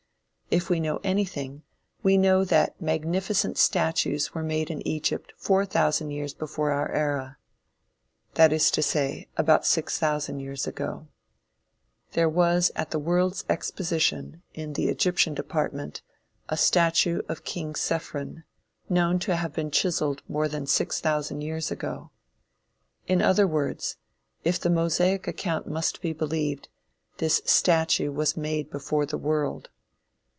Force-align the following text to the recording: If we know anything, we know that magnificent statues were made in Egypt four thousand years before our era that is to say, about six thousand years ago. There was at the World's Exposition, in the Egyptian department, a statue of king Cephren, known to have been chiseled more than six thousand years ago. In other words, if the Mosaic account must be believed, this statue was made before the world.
If 0.53 0.69
we 0.69 0.81
know 0.81 0.99
anything, 1.01 1.63
we 2.03 2.17
know 2.17 2.43
that 2.43 2.81
magnificent 2.81 3.57
statues 3.57 4.33
were 4.35 4.43
made 4.43 4.69
in 4.69 4.85
Egypt 4.85 5.31
four 5.37 5.65
thousand 5.65 6.11
years 6.11 6.33
before 6.33 6.71
our 6.73 6.91
era 6.91 7.37
that 8.33 8.51
is 8.51 8.69
to 8.71 8.81
say, 8.81 9.29
about 9.37 9.65
six 9.65 9.97
thousand 9.97 10.41
years 10.41 10.67
ago. 10.67 11.07
There 12.11 12.27
was 12.27 12.69
at 12.75 12.91
the 12.91 12.99
World's 12.99 13.45
Exposition, 13.47 14.43
in 14.53 14.73
the 14.73 14.89
Egyptian 14.89 15.33
department, 15.33 16.01
a 16.49 16.57
statue 16.57 17.21
of 17.29 17.45
king 17.45 17.73
Cephren, 17.73 18.43
known 18.89 19.19
to 19.19 19.37
have 19.37 19.53
been 19.53 19.71
chiseled 19.71 20.21
more 20.27 20.49
than 20.49 20.67
six 20.67 20.99
thousand 20.99 21.43
years 21.43 21.71
ago. 21.71 22.11
In 23.07 23.21
other 23.21 23.47
words, 23.47 23.95
if 24.43 24.59
the 24.59 24.69
Mosaic 24.69 25.29
account 25.29 25.65
must 25.67 26.01
be 26.01 26.11
believed, 26.11 26.67
this 27.19 27.41
statue 27.45 28.11
was 28.11 28.35
made 28.35 28.69
before 28.69 29.05
the 29.05 29.17
world. 29.17 29.69